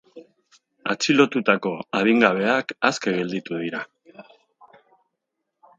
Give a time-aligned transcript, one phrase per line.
[0.93, 3.87] Atxilotutako adingabeak aske gelditu dira.